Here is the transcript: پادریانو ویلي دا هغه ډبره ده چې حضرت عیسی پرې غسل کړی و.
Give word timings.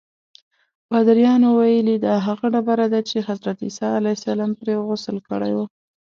پادریانو 0.87 1.49
ویلي 1.59 1.95
دا 2.05 2.13
هغه 2.27 2.45
ډبره 2.53 2.85
ده 2.93 2.99
چې 3.09 3.17
حضرت 3.27 3.57
عیسی 3.65 3.89
پرې 4.59 4.73
غسل 4.87 5.17
کړی 5.29 5.51
و. 5.55 5.59